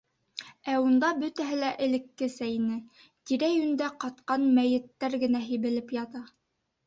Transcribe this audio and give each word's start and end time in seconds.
Ә 0.71 0.75
унда 0.83 1.09
бөтәһе 1.23 1.57
лә 1.63 1.67
элеккесә 1.87 2.47
ине: 2.53 2.79
тирә-йүндә 3.31 3.89
ҡатҡан 4.05 4.49
мәйеттәр 4.61 5.19
генә 5.25 5.45
һибелеп 5.51 5.95
ята. 5.99 6.25